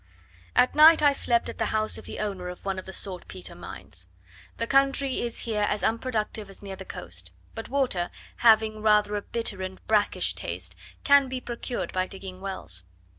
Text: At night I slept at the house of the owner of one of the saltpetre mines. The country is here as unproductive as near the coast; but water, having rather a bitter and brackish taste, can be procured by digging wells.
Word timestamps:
At 0.55 0.73
night 0.73 1.03
I 1.03 1.11
slept 1.11 1.47
at 1.47 1.59
the 1.59 1.67
house 1.67 1.99
of 1.99 2.05
the 2.05 2.17
owner 2.17 2.47
of 2.49 2.65
one 2.65 2.79
of 2.79 2.87
the 2.87 2.91
saltpetre 2.91 3.53
mines. 3.53 4.07
The 4.57 4.65
country 4.65 5.21
is 5.21 5.41
here 5.41 5.61
as 5.69 5.83
unproductive 5.83 6.49
as 6.49 6.63
near 6.63 6.75
the 6.75 6.85
coast; 6.85 7.29
but 7.53 7.69
water, 7.69 8.09
having 8.37 8.81
rather 8.81 9.15
a 9.15 9.21
bitter 9.21 9.61
and 9.61 9.79
brackish 9.85 10.33
taste, 10.33 10.75
can 11.03 11.29
be 11.29 11.39
procured 11.39 11.93
by 11.93 12.07
digging 12.07 12.41
wells. 12.41 12.83